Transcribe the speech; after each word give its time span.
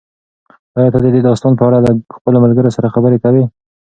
ایا 0.77 0.89
ته 0.93 0.97
د 1.03 1.05
دې 1.15 1.21
داستان 1.27 1.53
په 1.57 1.63
اړه 1.67 1.77
له 1.85 1.91
خپلو 2.15 2.37
ملګرو 2.45 2.75
سره 2.77 2.93
خبرې 2.95 3.17
کوې؟ 3.23 3.43